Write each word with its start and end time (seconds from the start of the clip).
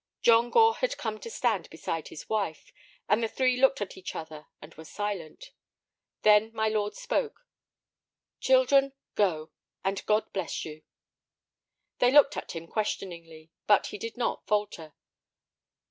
John 0.23 0.49
Gore 0.49 0.77
had 0.77 0.97
come 0.97 1.19
to 1.19 1.29
stand 1.29 1.69
beside 1.69 2.07
his 2.07 2.27
wife. 2.27 2.73
And 3.07 3.21
the 3.21 3.27
three 3.27 3.55
looked 3.55 3.81
at 3.81 3.95
each 3.95 4.15
other 4.15 4.47
and 4.59 4.73
were 4.73 4.83
silent. 4.83 5.51
Then 6.23 6.51
my 6.55 6.69
lord 6.69 6.95
spoke. 6.95 7.45
"Children, 8.39 8.93
go—and 9.13 10.03
God 10.07 10.33
bless 10.33 10.65
you." 10.65 10.81
They 11.99 12.09
looked 12.11 12.35
at 12.35 12.53
him 12.53 12.65
questioningly, 12.65 13.51
but 13.67 13.85
he 13.93 13.99
did 13.99 14.17
not 14.17 14.47
falter. 14.47 14.95